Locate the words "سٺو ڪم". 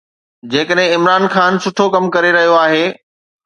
1.67-2.11